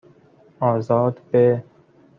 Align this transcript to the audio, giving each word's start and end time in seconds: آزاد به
آزاد 0.59 1.21
به 1.31 1.63